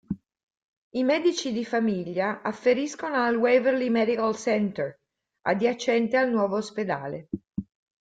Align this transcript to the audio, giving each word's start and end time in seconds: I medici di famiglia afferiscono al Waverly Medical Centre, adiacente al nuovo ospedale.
I 0.95 1.03
medici 1.03 1.51
di 1.51 1.63
famiglia 1.63 2.41
afferiscono 2.41 3.17
al 3.17 3.35
Waverly 3.35 3.89
Medical 3.89 4.35
Centre, 4.35 5.01
adiacente 5.43 6.17
al 6.17 6.31
nuovo 6.31 6.55
ospedale. 6.55 7.29